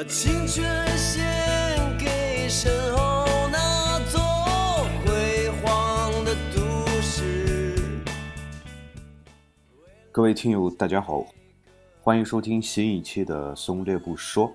[0.00, 0.64] 把青春
[0.96, 1.22] 献
[1.98, 4.18] 给身后那座
[5.04, 7.76] 辉煌的都市。
[10.10, 11.26] 各位听友，大家好，
[12.00, 14.48] 欢迎收听新一期的《松略不说》。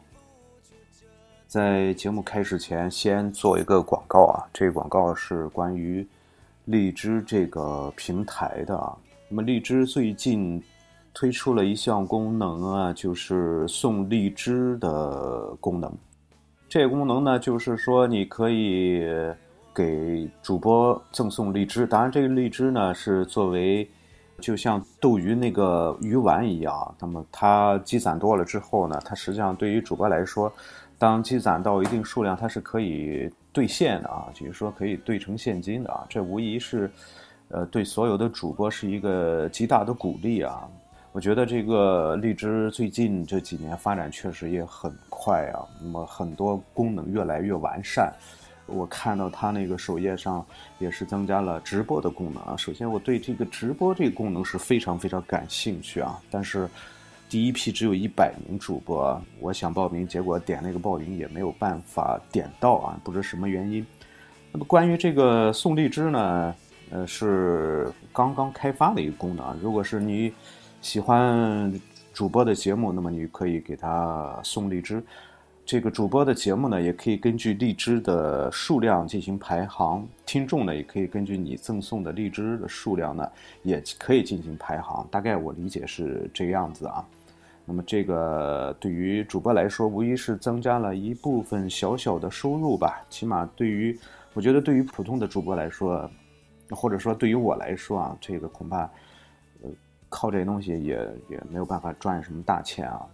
[1.45, 6.07] 在节目开始前，先做一个广告啊，这个广告是关于
[6.63, 8.97] 荔枝这个平台的啊。
[9.29, 10.63] 那么荔枝最近
[11.15, 15.89] 推出了一项功能啊，就是送荔枝的功能。
[16.67, 19.01] 这个功能呢，就是说你可以
[19.73, 23.89] 给主播赠送荔枝，当然这个荔枝呢是作为
[24.41, 30.51] 就像斗鱼那个鱼丸一样，那么它积攒多了之后呢，它实际上对于主播来说，
[30.99, 36.91] 当积攒到一定数量，它是可以兑现的啊，就是说可以兑成现金的啊，这无疑是，
[37.47, 40.67] 呃，对所有的主播是一个极大的鼓励啊。
[41.15, 48.13] 我觉得这个荔枝最近这几年发展确实也很快啊，那么很多功能越来越完善。
[48.65, 50.45] 我看到它那个首页上
[50.77, 52.53] 也是增加了直播的功能啊。
[52.57, 56.21] 首先，我对这个直播这个功能是非常非常感兴趣啊。
[56.29, 56.67] 但是，
[57.29, 63.87] 第一批只有一百名主播，我想报名，结果点那个报名也没有办法点到啊，不知什么原因。
[64.51, 66.53] 那么关于这个送荔枝呢，
[66.89, 69.57] 呃，是刚刚开发的一个功能。
[69.61, 70.33] 如果是你
[70.85, 71.81] 喜欢
[72.13, 75.03] 主播的节目，那么你可以给他送荔枝。
[75.65, 83.27] 这个主播的节目呢，也可以根据荔枝的数量进行排行，听众呢也可以根据你赠送的荔枝的数量呢，
[83.63, 85.07] 也可以进行排行。
[85.09, 87.03] 大概我理解是这个样子啊。
[87.65, 93.03] 那么这个对于主播来说，无疑是增加了一部分小小的收入吧。
[93.09, 93.99] 起码对于，
[94.35, 96.07] 我觉得对于普通的主播来说，
[96.69, 98.87] 或者说对于我来说啊，这个恐怕，
[100.15, 100.95] 靠这些东西也
[101.29, 103.05] 也没有办法赚什么大钱啊。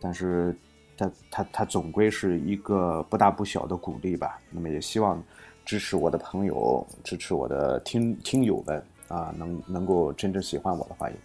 [0.00, 0.56] 但是。
[0.96, 4.38] 它它它总归是一个不大不小的鼓励吧。
[4.48, 5.20] 那么也希望
[5.64, 11.16] 支持我的朋友，支持我的听听友们啊，能能够真正喜欢我的话，也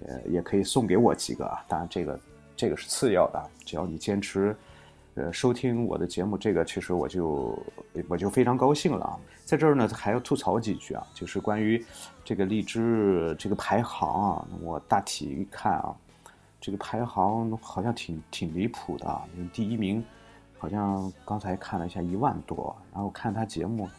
[0.00, 1.62] 也也可以送给我几个啊。
[1.68, 2.18] 当然这个
[2.56, 4.56] 这个是次要的，只要你坚持
[5.14, 7.58] 呃收听我的节目，这个其实我就
[8.08, 9.18] 我就非常高兴了啊。
[9.44, 11.84] 在这儿呢，还要吐槽几句啊，就是关于
[12.24, 15.94] 这个荔枝这个排行啊，我大体一看啊。
[16.64, 20.00] 这个排行好像挺挺离谱的，啊第一名
[20.56, 23.90] 好像刚才看了一下一万多，然后看他节目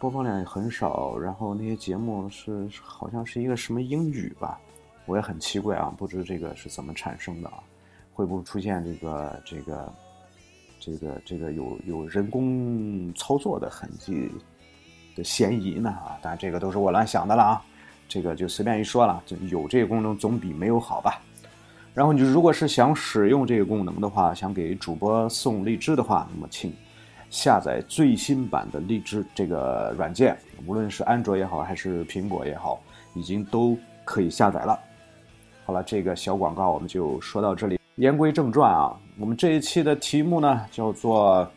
[0.00, 4.58] 播放量也很少，然后那些节目是好像是一个什么英语吧，
[5.06, 7.62] 我也很奇怪啊，不知这个是怎么产生的啊，
[8.12, 9.92] 会不会出现这个这个
[10.84, 14.28] 这个这个有有人工操作的痕迹
[15.14, 16.18] 的嫌疑呢啊？
[16.20, 17.62] 当然这个都是我乱想的了啊，
[18.08, 21.22] 这个就随便一说了，就有这个功能总比没有好吧。
[21.94, 26.74] 然后你如果是想使用这个功能的话，想给主播送荔枝的话，那么请
[27.30, 32.82] 下载最新版的荔枝这个软件，无论是安卓也好，还是苹果也好，
[33.14, 34.76] 已经都可以下载了。
[35.64, 37.78] 好了，这个小广告我们就说到这里。
[37.96, 41.48] 言归正传啊，我们这一期的题目呢叫做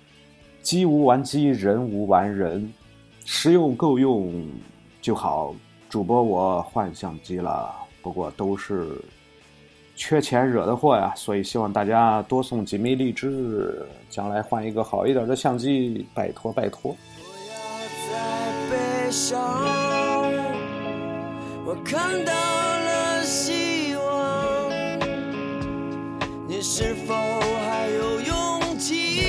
[0.62, 2.72] “机无完机，人无完人，
[3.24, 4.48] 实用够用
[5.00, 5.54] 就好”。
[5.88, 7.72] 主播我换相机了，
[8.02, 9.00] 不过都是。
[9.96, 16.96] 缺钱惹的祸呀，所以希望大家多送几枚荔枝，将来换一个好一点的相机，拜托拜托。
[21.64, 23.52] 我看到了希，
[26.66, 29.20] 是否还有勇气？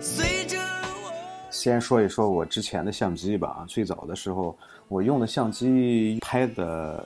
[0.00, 1.12] 随着我。
[1.50, 4.56] 先说一说我之前的相机吧，最早的时候
[4.86, 7.04] 我用的相机拍的。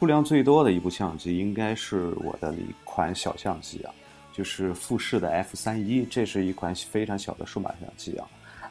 [0.00, 3.94] 数量最多的一部相机应该是我的一款小相机啊，
[4.32, 8.26] 就是富士的 F 三一，这是一款非常小的数码相机啊，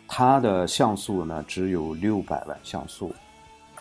[0.10, 3.13] 它的像素呢只有六百万像素，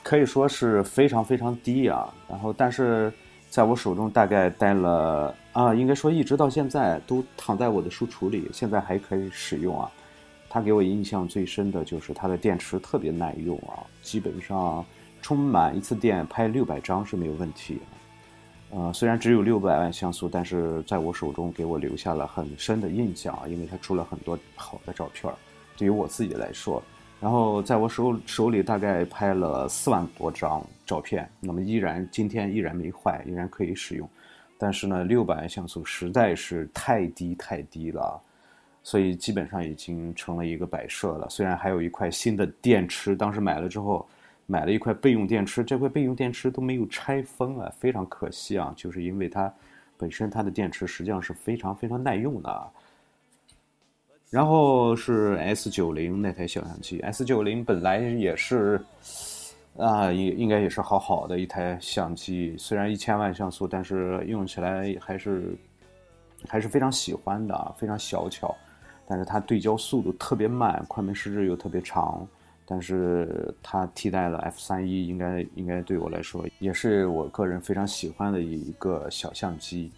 [0.05, 2.15] 可以说是非常非常低啊。
[2.29, 3.13] 然后，但是
[3.51, 9.91] 在我手中大概待了啊，应该说一直到现在都躺在我的书橱里，现在还可以使用啊。
[10.49, 14.85] 它给我印象最深的就是它的电池特别耐用啊，基本上。
[15.21, 17.81] 充满一次电拍六百张是没有问题，
[18.71, 25.31] 呃，虽然只有六百万像素，但是在我手中给我留下了很深的印象啊，因为它出了很多好的照片
[25.77, 26.81] 对于我自己来说，
[27.21, 34.09] 然后在我手手里大概拍了四万多张照片，那么依然今天依然没坏，依然可以使用。
[34.59, 38.21] 但是呢，六百万像素实在是太低太低了，
[38.83, 41.29] 所以基本上已经成了一个摆设了。
[41.29, 44.05] 虽然还有一块新的电池，当时买了之后。
[44.51, 48.73] 买了一块备用电池，这块备用电池都没有拆封啊，非常可惜啊！
[48.75, 49.53] 就是因为它
[49.99, 52.71] 本身它的电池实际上是非常非常耐用的。
[54.31, 58.81] 然后是 S 九零那台小相机，S 九零本来也是，
[59.79, 65.57] 啊，应应该也是好好的一台相机，虽然一千万像素，但是用起来还是
[66.49, 68.55] 还是非常喜欢的，非常小巧。
[69.07, 72.27] 但是它对焦速度特别慢，快门时日又特别长。
[72.67, 79.91] 但是它替代了 F 三一，应该应该对我来说也是我个人非常喜欢的一个小相机。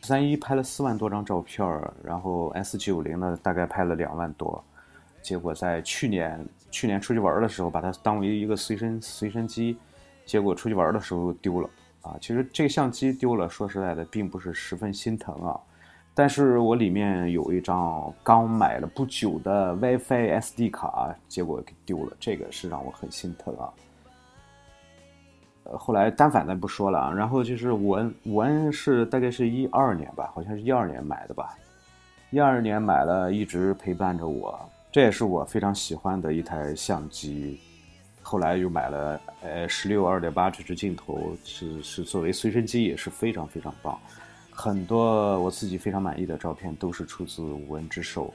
[0.00, 1.66] 三一拍了四万多张照片
[2.02, 4.64] 然后 S 九零呢大概拍了两万多，
[5.20, 6.42] 结果在去年
[6.74, 9.76] 去年出去玩的时候把它当为一个随身随身机，
[10.26, 11.70] 结果出去玩的时候丢了
[12.02, 12.16] 啊！
[12.20, 15.54] 其实这个相机丢了，说实在的并不是十分心疼啊，
[16.14, 23.70] 但是我里面有一张刚买了不久的 WiFi SD 卡，结果给丢了，这个是让我很心疼啊。
[25.62, 31.56] 呃，后来单反咱不说了啊，然后就是五 N，五 N 是大概是一二年吧，好像是一二年买的吧，
[32.30, 34.58] 一二年买了，一直陪伴着我，
[34.94, 37.58] 这也是我非常喜欢的一台相机。
[38.22, 43.98] 后来又买了呃十六二点八这支镜头，是是作为随身机也是非常非常棒，
[44.52, 48.32] 很多我自己非常满意的照片都是出自五 N 之手，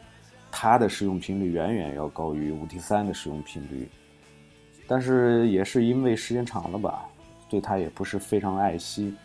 [0.52, 3.88] 它的使用频率远远要高于五 T 三的使用频率，
[4.86, 7.06] 但是也是因为时间长了吧。
[7.50, 9.16] 对它也不是非常爱惜，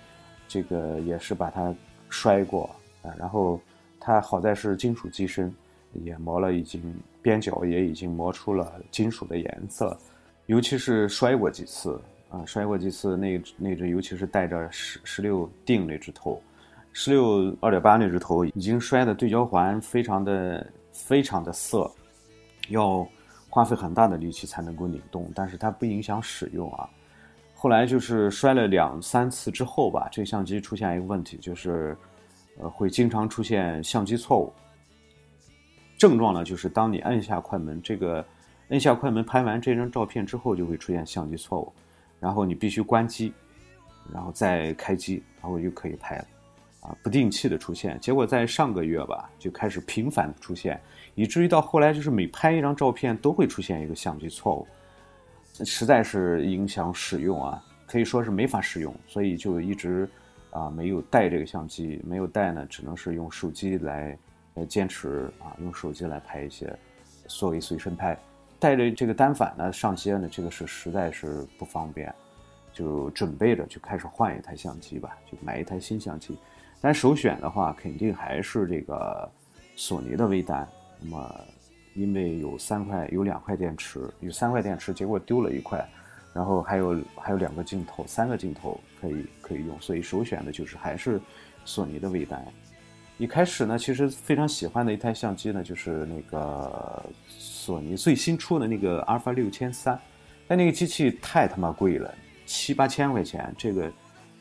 [0.46, 1.74] 这个也是把它
[2.08, 2.70] 摔过
[3.02, 3.12] 啊。
[3.18, 3.60] 然后
[3.98, 5.52] 它好在是金属机身，
[5.94, 6.80] 也磨了，已经
[7.24, 9.96] 边角也已经磨出了金属的颜色。
[10.44, 11.98] 尤其是摔过几次
[12.28, 16.38] 啊，摔过几次那那只，尤其是带着十十六定那只头，
[16.92, 21.90] 十六二点八那只头已经摔的对焦环非常的非常的涩，
[22.68, 23.08] 要
[23.48, 26.86] 花费很大的力气才能够拧动，但是它不影响使用啊。
[27.54, 31.96] 后来就是摔了两三次之后吧，这相机出现一个问题，就是，
[32.58, 34.52] 呃，会经常出现相机错误。
[36.04, 38.22] 症状呢，就是当你按下快门，这个
[38.68, 41.72] 按下快门拍完这张照片之后，就会出现相机错误，
[42.20, 43.32] 然后你必须关机，
[44.12, 46.26] 然后再开机，然后又可以拍了，
[46.82, 47.98] 啊，不定期的出现。
[48.00, 50.78] 结果在上个月吧，就开始频繁的出现，
[51.14, 54.66] 以至于到后来就是每拍一张照片都会出现一个相机错误。
[55.64, 60.06] 实在是影响使用啊，可以说是没法使用，所以就一直
[60.50, 64.14] 啊没有带这个相机，没有带呢，只能是用手机来
[64.54, 66.74] 来坚持啊，用手机来拍一些
[67.26, 68.18] 作为随身拍。
[68.58, 72.14] 带着这个单反呢上街呢，这个是实在是不方便，
[72.72, 76.38] 就准备着就开始换一台相机吧，就买一台新相机。
[76.80, 79.30] 但首选的话，肯定还是这个
[79.76, 80.68] 索尼的微单。
[81.00, 81.40] 那么。
[81.96, 85.88] 因为有三块，有两块电池，有三块电池，结果丢了一块，
[86.32, 91.20] 然后还有还有两个镜头，三个镜头可以可以用，所以首选的就是还是
[91.64, 92.44] 索尼的微单。
[93.18, 99.98] 一开始呢，其实非常喜欢的一台相机呢，就是那个索尼最新出的那个阿尔法六千三，
[100.48, 102.12] 但那个机器太他妈贵了，
[102.44, 103.92] 七八千块钱，这个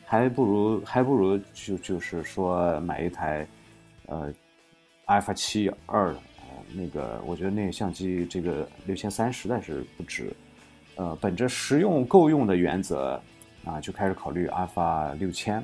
[0.04, 3.46] 还不如还不如就就是说买一台
[4.06, 4.32] 呃
[5.06, 6.14] 阿尔法七二。
[6.76, 10.34] 那个，我觉得那个相机这个六千三实在是不值，
[10.96, 13.20] 呃，本着实用够用的原则，
[13.64, 15.62] 啊，就开始考虑阿尔法六千。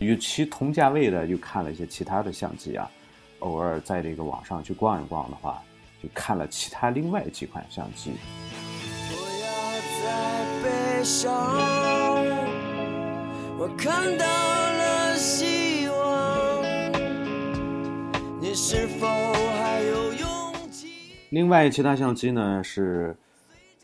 [0.00, 2.90] 与其同价位的，又看了一些其他的相机啊，
[3.40, 5.62] 偶尔在这个网上去逛一逛的话，
[6.02, 8.12] 就看了其他另外几款相机。
[9.10, 9.46] 不要
[10.02, 11.30] 再悲伤
[13.58, 16.62] 我看到了希望，
[18.40, 21.12] 你是否还有勇气？
[21.28, 23.14] 另外，其他相机呢是，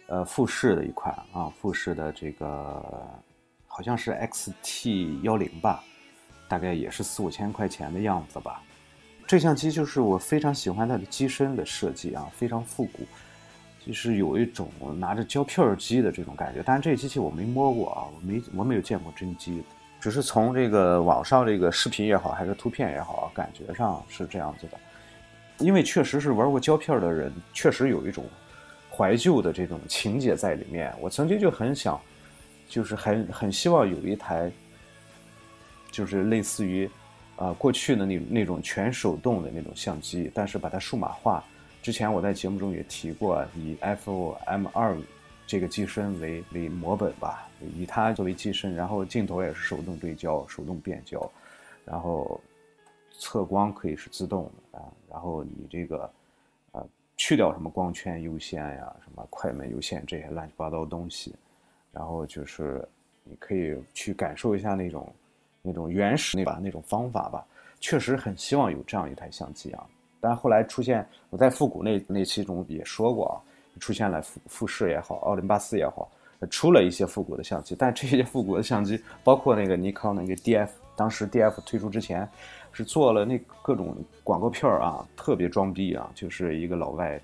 [0.06, 2.82] 呃，富士的一款啊，富士的这个
[3.66, 5.84] 好像是 XT 幺零吧，
[6.48, 8.62] 大概也是四五千块钱的样子吧。
[9.26, 13.04] 这相机就是我非常喜欢它的机身的设计啊，非常复古，
[13.84, 16.62] 就是有一种拿着胶片机的这种感觉。
[16.64, 19.64] 但是这机器我没摸过啊，我没我没有见过真机，
[20.00, 24.78] 只是从这个网上这个视频也好，还是图片也好，感觉上是这样子的。
[25.58, 28.24] 因为确实是玩过胶片的人，确实有一种
[28.88, 30.94] 怀旧的这种情节在里面。
[31.00, 32.00] 我曾经就很想，
[32.68, 34.52] 就是很很希望有一台，
[35.96, 36.90] 就是类似于
[37.36, 41.42] 啊过去的那那种全手动的那种相机，但是把它数码化。
[41.80, 44.94] 之前我在节目中也提过，以 F M 二
[45.46, 51.30] 这个机身为为模本吧，以它作为机身，然后镜头也是手动对焦、手动变焦，
[51.84, 52.38] 然后。
[53.18, 56.10] 测光可以是自动的啊，然后你这个，
[56.72, 56.86] 呃，
[57.16, 61.34] 去掉什么光圈优先呀，什么快门优先这些乱七八糟东西，
[61.92, 62.86] 然后就是
[63.24, 65.10] 你可以去感受一下那种
[65.66, 67.44] 那种原始那把那种方法吧，
[67.80, 69.84] 确实很希望有这样一台相机啊。
[70.20, 73.36] 但后来出现，我在复古那那期中也说过啊，
[73.78, 76.10] 出现了富富士也好，奥林巴斯也好，
[76.50, 77.76] 出了一些复古的相机。
[77.78, 82.28] 但这些复古的相机，包括那个尼康那个 DF，当时 DF 推出之前，
[82.72, 83.94] 是做了那各种
[84.24, 87.20] 广告片儿啊，特别装逼啊，就是一个老外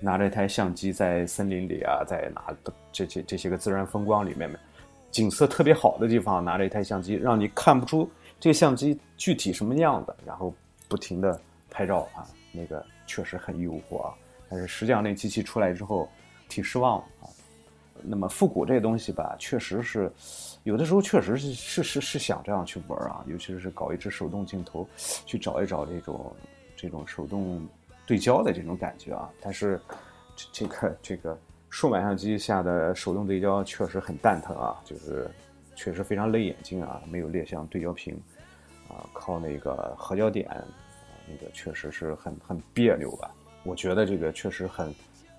[0.00, 4.50] 拿着一台相机在森林里啊，在哪的这这这些个自然风光里面。
[5.12, 10.52] 景色特别好的地方，拿着一台相机，让你看不出这个相机具体什么样子，然后
[10.88, 11.38] 不停的
[11.70, 14.14] 拍照啊，那个确实很诱惑啊。
[14.48, 16.08] 但是实际上那机器出来之后，
[16.48, 17.28] 挺失望啊。
[18.02, 20.10] 那么复古这东西吧，确实是
[20.64, 24.88] 有的时候确实是是是是想这样去玩啊，尤其是搞一支手动镜头，
[25.26, 26.34] 去找一找这种
[26.74, 27.64] 这种手动
[28.06, 29.30] 对焦的这种感觉啊。
[29.42, 29.78] 但是
[30.34, 31.38] 这这个这个。
[31.72, 35.28] 数码相机下的手动对焦确实很蛋疼啊，就是
[35.74, 38.14] 确实非常累眼睛啊，没有列像对焦屏
[38.88, 40.46] 啊，靠那个合焦点，
[41.26, 43.30] 那个确实是很很别扭吧。
[43.62, 44.94] 我觉得这个确实很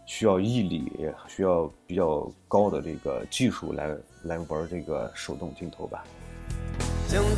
[0.08, 6.04] 需要毅力，需要比较高的这个技术来来玩这个手动镜头吧。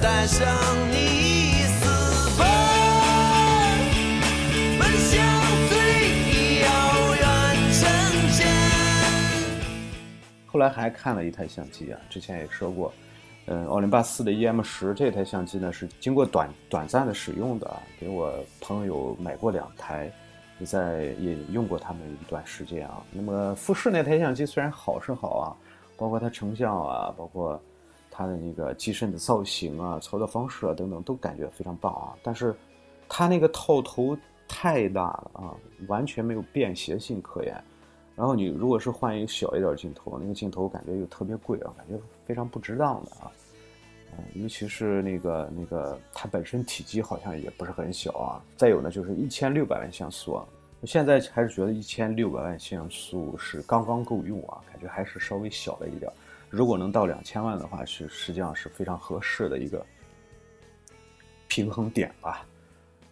[0.02, 0.48] 带上
[0.90, 1.68] 你
[10.56, 12.90] 后来还看了一台相机啊，之前也说过，
[13.48, 20.10] 嗯，奥林巴斯的 EM 十这台相机呢是经过短短暂的使用的，给我朋友买过两台，
[20.60, 23.04] 也在也用过他们一段时间啊。
[23.12, 25.52] 那么富士那台相机虽然好是好啊，
[25.98, 27.62] 包括它成像啊，包括
[28.10, 32.16] 它的那个机身的造型啊、操作方式啊等等，都感觉非常棒啊。
[32.24, 32.56] 但是
[33.10, 35.52] 它那个套头太大了啊，
[35.90, 37.62] 完全没有便携性可言。
[38.16, 43.32] 然后你如果是换一个小一点镜头，那个镜头感觉又特别贵啊，感觉非常不值当的啊，
[44.18, 48.42] 嗯，尤其是那个那个它本身体积好像也不是很小啊。
[48.56, 50.46] 再有呢，就是一千六百万像素啊，
[50.84, 56.10] 现在还是觉得一千六百万像素是刚刚够用啊，感觉还是稍微小了一点。
[56.50, 59.86] 如果能到两千万的话，是实际上是非常合适的一个
[61.50, 62.46] 平衡点吧。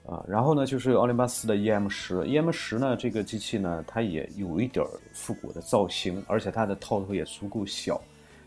[0.06, 8.02] 啊，然后呢，就是奥林巴斯的 EM 十，EM 十呢，这个机器呢，它也有一点复古的造型，而且它的套头也足够小，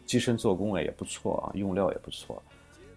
[0.04, 2.42] 机身做工啊也不错啊，用料也不错，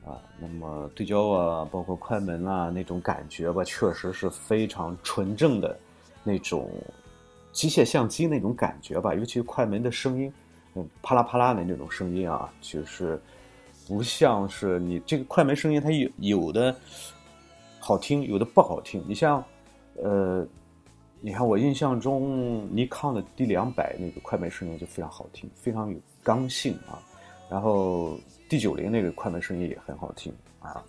[0.05, 5.79] 啊，那么对焦啊，包括快门啊，那种感觉吧，确实是非常纯正的
[6.21, 6.69] 那种
[7.53, 10.33] 机械相机那种感觉吧，尤其快门的声音，
[10.75, 13.17] 嗯，啪啦啪啦的那种声音啊，就是
[13.87, 16.75] 不像是你这个快门声音，它有有的。
[17.79, 19.03] 好听，有的不好听。
[19.07, 19.43] 你像，
[19.95, 20.45] 呃，
[21.21, 27.01] 你看我印象中尼康的 D 两百那个快门声音就非常好听，非常有刚性啊。
[27.49, 30.83] 然后 D 九零那个快门声音也很好听啊，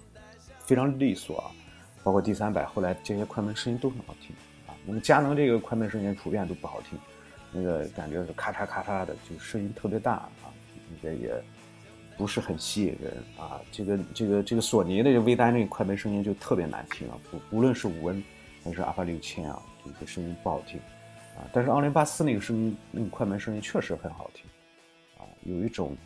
[0.59, 1.51] 非常利索啊。
[2.03, 4.35] 包括 D 三百后来这些快门声音都很好听
[4.67, 4.75] 啊。
[4.85, 6.99] 那么佳能这个快门声音普遍都不好听，
[7.53, 10.53] 那个感觉是咔嚓咔嚓的，就声音特别大啊，
[11.03, 11.43] 那个也。
[12.21, 13.59] 不是很吸引人啊！
[13.73, 17.17] 这个这个这个索尼的微单那个快门声音就特别难听啊！
[17.31, 18.23] 不无论是五 N
[18.63, 20.79] 还是 Alpha 六千啊，这个声音不好听
[21.35, 21.49] 啊。
[21.51, 24.45] 但是奥林巴斯那个声音，那个快门声音确实很好听
[25.17, 25.97] 啊，有一种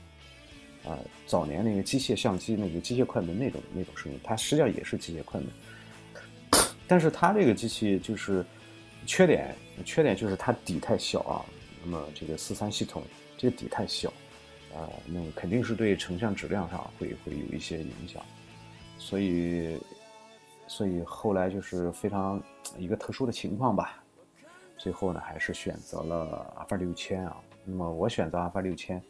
[0.85, 5.51] 啊早年那个机械相机那个机械快门那种那种声音，它实际上也是机械快门，
[6.87, 8.47] 但是它这个机器就是
[9.05, 9.53] 缺点，
[9.85, 11.45] 缺点就是它底太小啊。
[11.83, 13.03] 那么这个四三系统
[13.37, 14.13] 这个底太小。
[14.77, 18.21] 呃，那肯定是对成像质量上会会有一些影响，
[18.99, 19.79] 所以，
[20.67, 22.43] 所以后来就是非常
[22.77, 24.03] 一个特殊的情况吧，
[24.77, 27.37] 最后呢还是选择了阿尔法六千啊。
[27.65, 29.01] 那么我选择阿尔法六千，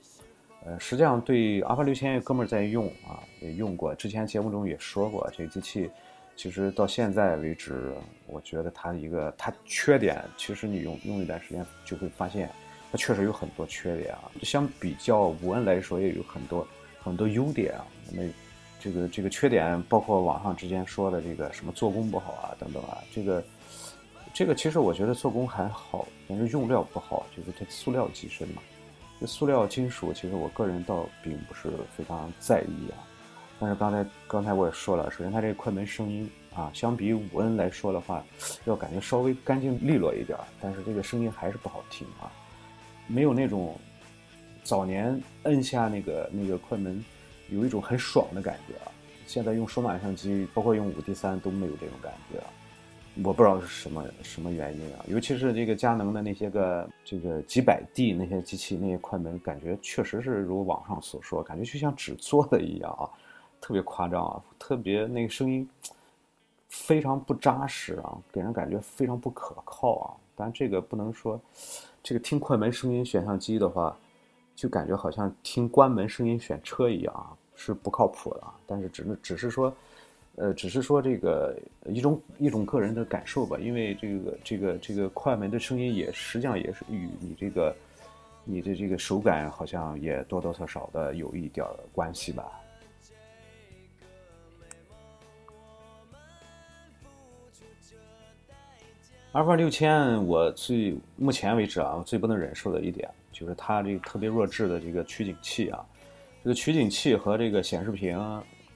[0.67, 5.91] 呃，实际上对阿尔法六千哥们儿在用啊，也用过，之前节目中也说过，这个机器
[6.37, 7.95] 其实到现在为止，
[8.27, 12.51] 我觉得它一个它缺点，其实你用用一段时间就会发现。
[12.95, 16.65] 它确实有很多缺点啊，相比较五 N 来说，也有很多
[17.03, 17.85] 很多优点啊。
[18.13, 18.31] 那么，
[18.79, 23.43] 这个这个缺点包括网上之间说的这个什么做工不好啊等等啊，这个
[24.33, 28.63] 这个其实我觉得做工还好，但是用料不好，就是它塑料机身嘛。
[29.19, 33.03] 这塑料金属其实我个人倒并不是非常在意啊。
[33.59, 38.25] 但是刚才刚才我也说了，首先它这个快门声音啊，相比五 N 来说的话，
[38.67, 42.31] 要感觉稍微干净利落一点，但是这个声音还是不好听啊。
[43.07, 43.79] 没有那种
[44.63, 47.05] 早年摁下那个那个快门，
[47.51, 48.93] 有一种很爽的感觉啊！
[49.27, 52.47] 现在用数码相机，包括用五 D 三都没有这种感觉啊！
[53.23, 55.05] 我不知道是什么什么原因啊！
[55.07, 63.09] 尤其是这个佳能的那些个这个几百 D 那些机器那些快门，感觉确实是如网上所说，感觉就像纸做的一样啊，
[63.61, 65.69] 特别夸张啊，特别那个声音
[66.69, 70.07] 非常不扎实啊，给人感觉非常不可靠啊。
[70.37, 71.41] 但这个不能说，
[72.03, 73.97] 这个听快门声音选相机的话，
[74.55, 78.55] 就感觉好像听关门声音选车一样啊，是不靠谱的啊。
[78.67, 79.75] 但是只能只是说，
[80.37, 83.57] 呃，只是说这个一种一种个人的感受吧。
[83.59, 87.75] 因为这个这个这个快门的声音也实际上也是与你这个
[88.45, 92.51] 你的这个手感好像也多多少少的有一点关系吧。
[99.35, 105.85] 阿尔法六千，我最目前为止啊，我最不能忍受的一点就是它这个特别弱智的这个取景器啊，
[106.45, 108.17] 这个取景器和这个显示屏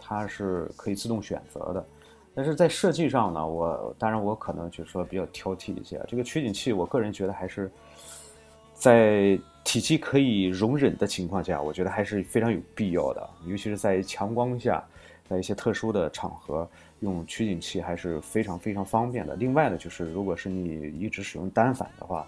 [0.01, 1.87] 它是可以自动选择的，
[2.35, 7.71] 但是在设计上呢，我当然我可能就是说比较挑剔一些，这个取景器我个人觉得还是
[8.75, 14.85] 在体积可以容忍的情况下，我觉得还是非常有必要的，尤其是在强光下，
[15.29, 16.69] 在一些特殊的场合。
[17.01, 19.37] 用取景器还是非常非常方便的。
[19.37, 22.27] 另外呢，就是如果是你一直使用单反的话，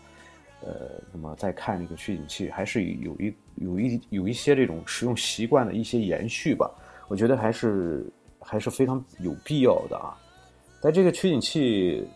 [0.60, 6.70] 呃，那么再看那个取景器，还是有一有一有一些这种使用习惯的一些延续吧。
[7.08, 8.06] 我觉得还是
[8.38, 10.14] 还是非常有必要的啊。
[10.80, 12.06] 但这个取景器，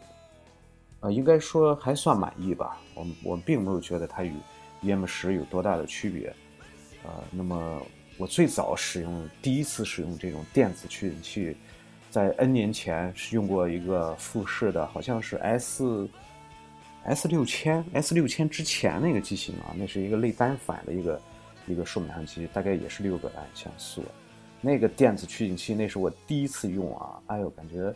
[1.00, 2.78] 呃，应该说还算满意吧。
[2.94, 4.32] 我我并没有觉得它与
[4.82, 6.32] EM 十有多大的区别。
[7.02, 7.82] 呃，那么
[8.16, 11.56] 我最早使用第一次使用这种电子取景器。
[12.10, 16.08] 在 N 年前是用过一个富士的，好像是 S
[17.02, 21.20] S 六千 S 六千之前那个机型啊，那是一个类单反的一个
[21.66, 24.04] 一个数码相机，大概也是六个万像素。
[24.60, 27.92] 那个电子取景器那是我第一次用啊，哎呦，感觉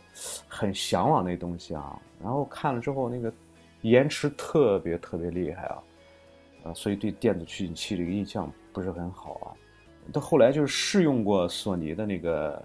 [0.49, 1.97] 很向往那东西啊。
[2.21, 3.33] 然后看了之后，那个
[3.83, 5.79] 延迟特别特别厉害啊，
[6.65, 9.55] 啊，所以对电子取景器这个印象不是很好啊。
[10.13, 12.63] 到后来就是试用过索尼的那个。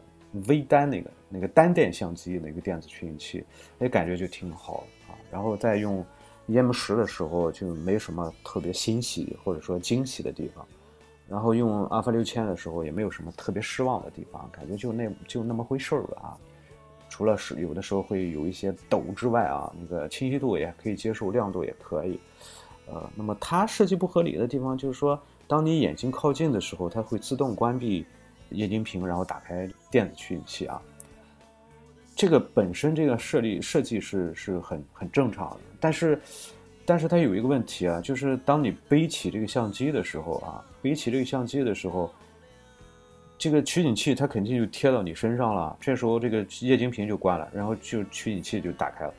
[0.48, 3.46] 微单那个那个单电相机那个电子取景器，
[3.78, 5.14] 那感觉就挺好啊。
[5.32, 6.04] 然后再用
[6.48, 10.66] EM 十的时候就没什么特别欣喜或者说惊喜的地方，
[11.30, 16.38] 然后用阿尔法六千的时候也没有什么特别失望的地方，感觉就那就那么回事儿吧啊。
[17.10, 22.20] 除了是有的时候会有一些抖之外啊，那个清晰度也可以接受，亮度也可以。
[22.88, 28.06] 呃，那么它设计不合理的地方就是说，当你眼睛靠近的时候，它会自动关闭。
[28.50, 30.80] 液晶屏，然后打开电子取景器啊，
[32.16, 36.22] 这个本身这个设立设计是是很很正常的，但是，
[36.86, 42.14] 但是它有一个问题啊，就是当你背起这个相机的时候啊，背起这个相机的时候，
[43.40, 49.14] 这个取景器它肯定就贴到你身上了，这时候这个液晶屏就关了，然后就取景器就打开了，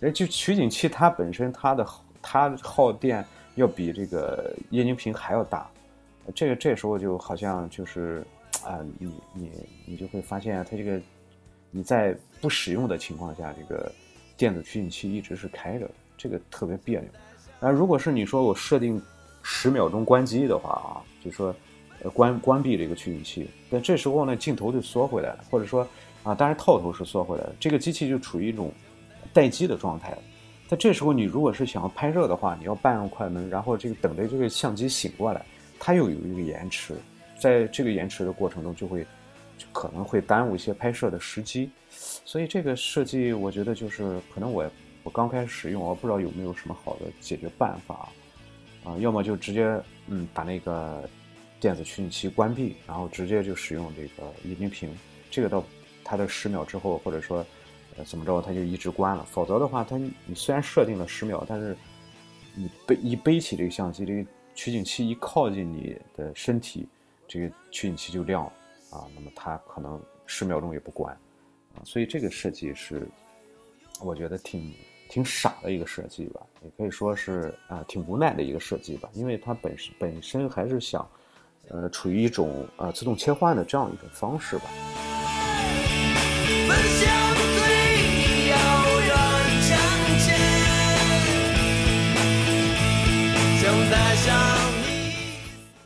[0.00, 1.86] 哎，就取景器它本身它的
[2.22, 5.70] 它耗电要比这个液晶屏还要大，
[6.34, 8.24] 这个这时候就好像就是。
[8.64, 9.50] 啊，你你
[9.86, 11.00] 你就会发现，它这个
[11.70, 13.90] 你在不使用的情况下，这个
[14.36, 17.08] 电子取景器一直是开着的，这个特别别扭。
[17.60, 19.00] 啊，如果是你说我设定
[19.42, 20.90] 十秒钟关机的话啊，
[21.24, 21.54] 就说
[22.02, 25.86] 呃关关闭这个取景器，但这时候呢镜头就缩回来了，或者说
[26.24, 28.72] 啊，当然套头是缩回来了，这个机器就处于一种
[29.32, 30.18] 待机的状态。
[30.68, 35.42] 在这时候你如果是想要拍摄的话，你要半用快门，然后这个等着这个相机醒过来，
[35.80, 36.94] 它又有一个延迟。
[37.40, 39.02] 在这个延迟的过程中，就会
[39.56, 41.70] 就可能会耽误一些拍摄的时机，
[42.24, 44.70] 所以这个设计我觉得就是可能我
[45.04, 48.08] 我刚开始使用，我不知道有没有什么好的解决办法
[48.84, 51.08] 啊，要么就直接嗯把那个
[51.60, 54.90] 电子取景器关闭，然后直接就使用这个液晶屏，
[55.30, 55.64] 这个到
[56.04, 57.46] 它的十秒之后，或者说
[58.04, 61.76] 怎么着，它就一直关了，否则的话，它你虽然设定了十秒，但是
[62.54, 66.88] 你背一背起这个相机，这个取景器一靠近你的身体。
[67.30, 68.52] 这个取景器就亮了
[68.88, 71.14] 啊，那么它可能十秒钟也不关
[71.74, 73.06] 啊，所以这个设计是
[74.00, 74.72] 我觉得挺
[75.10, 81.06] 挺傻的一个设计吧，也可以说是啊挺无奈的一个设计吧，因为它本身本身还是想
[81.68, 84.64] 呃处于一种呃自动切换的这样一种方式吧。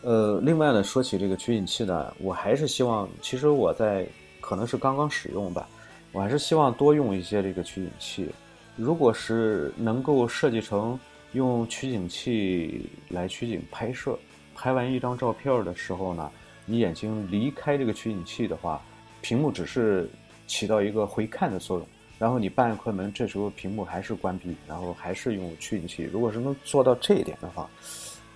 [0.02, 4.04] 呃，另外呢，说起这个取景器呢，我还是希望，其实我在
[4.40, 5.68] 可能是刚刚使用吧，
[6.10, 8.28] 我还是希望多用一些这个取景器。
[8.76, 10.98] 如果是能够设计成
[11.32, 14.18] 用取景器来取景拍摄，
[14.56, 16.30] 拍完一张照片的时候呢，
[16.66, 18.82] 你眼睛离开这个取景器的话，
[19.20, 20.10] 屏幕只是
[20.48, 21.86] 起到一个回看的作用，
[22.22, 26.04] 然后你半按快门这时候屏幕还是关闭然后还是用驱动器。
[26.04, 27.68] 如果是能做到这一点的话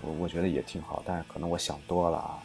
[0.02, 2.42] 我我觉得也挺好但是可能我想多了啊。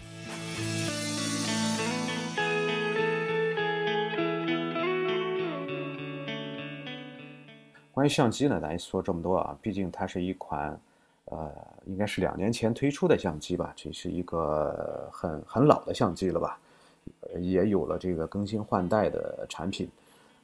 [7.92, 10.80] 关于相机呢咱说这么多啊毕竟它是一款
[11.26, 11.52] 呃
[11.88, 16.60] 应该是两年前推出的相机吧这是一个很很老的相机了吧
[17.40, 19.90] 也有了这个更新换代的产品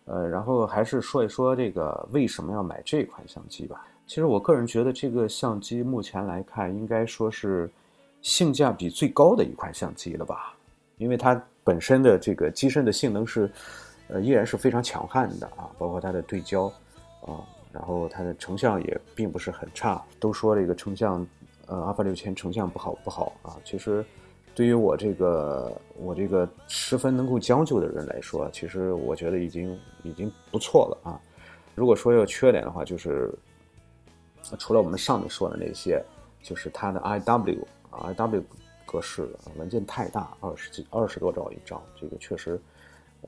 [0.08, 3.86] 呃，然后还是说一说这个为什么要买这款相机吧。
[4.08, 7.70] 其实我个人觉得这个相机目前来看，应该说是
[8.22, 10.56] 性价比最高的一款相机了吧，
[10.98, 13.48] 因为它本身的这个机身的性能是。
[14.10, 16.68] 呃，依然是非常强悍的啊，包括它的对焦，
[17.26, 17.44] 啊，
[17.74, 20.02] 然后它的成像也并不是很差。
[20.18, 21.28] 都说这个成像，
[21.66, 23.58] 呃，阿尔法六千成像不好不好啊。
[23.66, 24.06] 其实，
[24.58, 31.22] 对于我这个我这个十分能够将就的人来说，其实我觉得已经已经不错了啊。
[31.76, 33.32] 如果说要缺点的话，就是
[34.58, 36.04] 除了我们上面说的那些，
[36.42, 38.44] 就是它的 I W I W
[38.84, 42.60] 格式文件太大，二十几二十多兆一张，这个确实。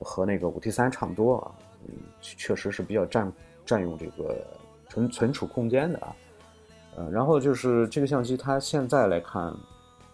[0.02, 1.52] 和那个五 T 三差不多啊，
[1.86, 3.30] 嗯，确实是比较占
[3.66, 4.36] 占用这个
[4.88, 6.16] 存存储空间的啊，
[6.96, 9.54] 呃，然后就是这个相机它现在来看，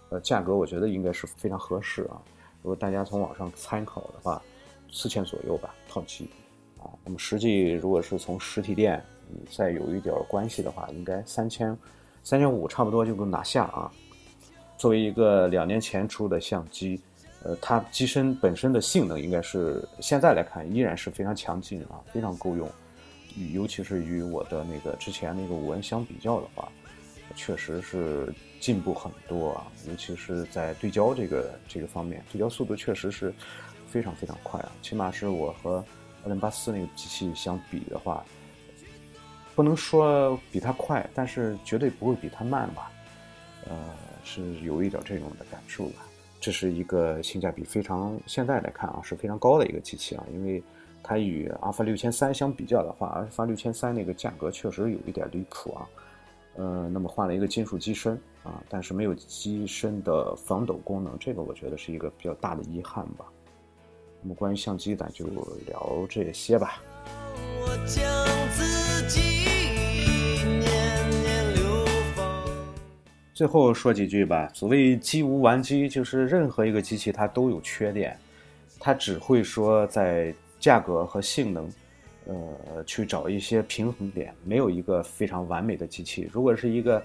[0.08, 2.20] 呃，价格我觉得应该是非常合适啊。
[2.62, 4.42] 如果大家从网上参考的话，
[4.90, 6.28] 四千左右吧，套机
[6.78, 6.90] 啊。
[7.04, 11.76] 那么实际如果是从实体店你再有一点关系的话，应该三千
[12.22, 13.90] 三千五差不多就能拿下啊。
[14.76, 17.00] 作为一个两年前出的相机。
[17.42, 22.68] 呃，它机身本身的性能应该是现在来看依然是非常强劲啊，非常够用。
[23.52, 26.68] 尤其是与我的那个之前那个五 N 相比较的话，
[27.36, 29.70] 确实是进步很多啊。
[29.88, 33.32] 尤其是在对焦这个这个方面，对焦速度确实是
[33.86, 34.72] 非常非常快啊。
[34.82, 35.84] 起码是我和
[36.24, 38.24] 二零八四那个机器相比的话，
[39.54, 42.90] 不能说比它快，但是绝对不会比它慢吧。
[43.68, 43.76] 呃，
[44.24, 46.02] 是有一点这种的感受吧。
[46.40, 50.62] 这是一个性价比非常，现在来看啊是非常高的一个机器啊，因为
[51.02, 55.88] 它与阿尔法六千三相比较的话，阿尔法六千三那个价格确实有一点离谱啊。
[56.56, 63.26] 呃，那么换了一个金属机身啊，但是没有机身的防抖功能，这个我觉得是一个比较大的遗憾吧。
[64.22, 65.26] 那么关于相机，咱就
[65.66, 66.82] 聊这些吧。
[67.60, 69.20] 我将自己
[73.34, 74.48] 最后说几句吧。
[74.54, 78.18] 所谓机无完机，就是任何一个机器它都有缺点，
[78.80, 81.70] 它只会说在价格和性能，
[82.26, 86.28] 呃，去找一些平衡点，没有一个非常完美的机器。
[86.32, 87.02] 如果是一个，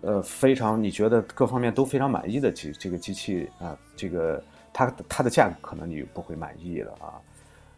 [0.00, 4.42] 呃，非常你觉得各方面都非常满意的机这个机器啊，这个
[4.72, 7.20] 它它的价格可能你不会满意了啊，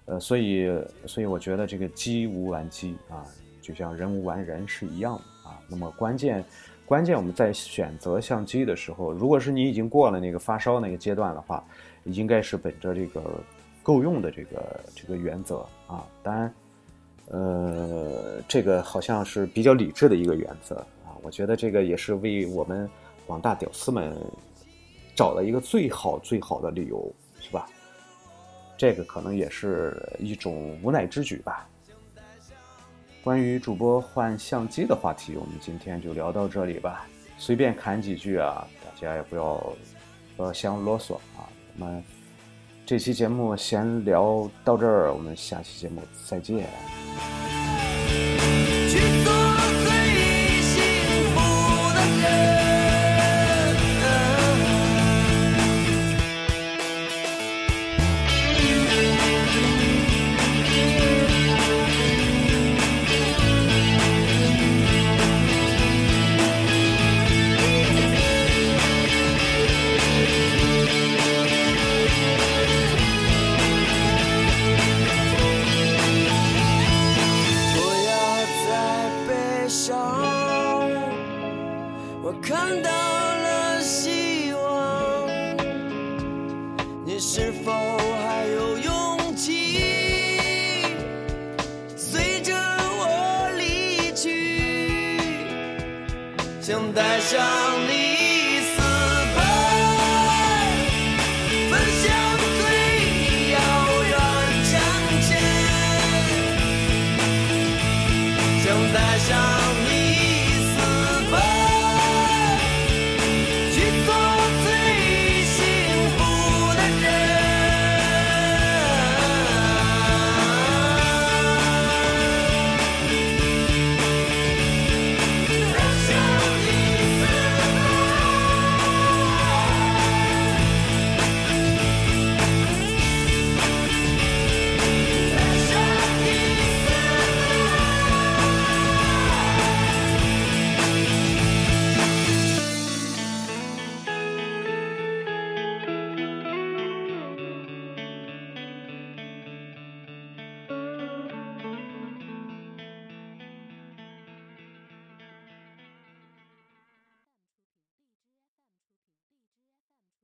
[0.07, 0.69] 呃，所以
[1.07, 3.25] 所以我觉得这个机无完机啊，
[3.61, 5.59] 就像人无完人是一样的啊。
[5.69, 6.45] 那么关键。
[6.88, 11.62] 关键我们在选择相机的时候，如果是你已经过了那个发烧那个阶段的话，
[12.05, 13.23] 应该是本着这个
[13.83, 16.09] 够用的这个这个原则啊。
[16.23, 16.51] 当然，
[17.31, 21.12] 呃，这个好像是比较理智的一个原则啊。
[21.23, 22.88] 我觉得这个也是为我们
[23.27, 24.17] 广大屌丝们
[25.14, 27.67] 找了一个最好最好的理由，是吧？
[28.77, 31.69] 这个可能也是一种无奈之举吧。
[33.25, 37.07] 关于主播换相机的话题，我们今天就聊到这里吧。
[37.37, 39.77] 随便侃几句啊，大家也不要
[40.37, 41.51] 不要嫌啰嗦啊。
[41.77, 42.03] 我们
[42.88, 46.66] 这期节目先聊到这儿，我们下期节目再见。